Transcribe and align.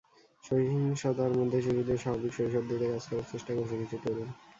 সহিংসতার 0.43 1.31
মধ্যে 1.39 1.57
শিশুদের 1.61 1.97
স্বাভাবিক 1.97 2.31
শৈশব 2.33 2.63
দিতে 2.69 2.85
কাজ 2.91 3.03
করার 3.07 3.29
চেষ্টা 3.31 3.51
করছে 3.57 3.75
কিছু 3.81 3.95
তরুণ। 4.03 4.29